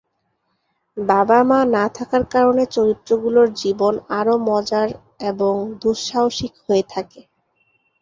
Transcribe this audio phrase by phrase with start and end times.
[0.97, 4.87] বাবা মা না থাকার কারণে চরিত্রগুলোর জীবন আরও মজার
[5.29, 7.21] এবং দুঃসাহসিক হয়ে থাকে।